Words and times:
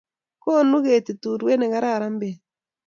Konu 0.43 0.77
ketit 0.85 1.23
urwet 1.31 1.59
ne 1.59 1.67
kararan 1.73 2.15
bet 2.21 2.39